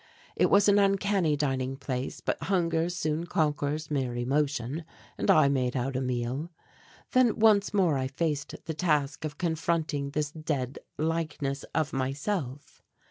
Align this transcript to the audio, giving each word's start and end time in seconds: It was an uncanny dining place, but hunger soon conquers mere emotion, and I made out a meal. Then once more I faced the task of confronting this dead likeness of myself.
It 0.35 0.47
was 0.49 0.67
an 0.67 0.79
uncanny 0.79 1.35
dining 1.37 1.77
place, 1.77 2.21
but 2.21 2.41
hunger 2.45 2.89
soon 2.89 3.27
conquers 3.27 3.91
mere 3.91 4.15
emotion, 4.15 4.83
and 5.15 5.29
I 5.29 5.47
made 5.47 5.75
out 5.77 5.95
a 5.95 6.01
meal. 6.01 6.49
Then 7.11 7.37
once 7.37 7.71
more 7.71 7.99
I 7.99 8.07
faced 8.07 8.55
the 8.65 8.73
task 8.73 9.25
of 9.25 9.37
confronting 9.37 10.09
this 10.09 10.31
dead 10.31 10.79
likeness 10.97 11.65
of 11.75 11.93
myself. 11.93 12.81